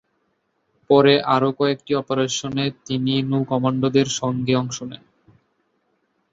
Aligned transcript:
পরে 0.89 1.13
আরও 1.35 1.49
কয়েকটি 1.51 1.91
অপারেশনে 1.95 2.65
তিনি 2.85 3.13
নৌ-কমান্ডোদের 3.23 4.07
সঙ্গে 4.19 4.53
অংশ 4.55 4.77
নেন। 4.83 5.03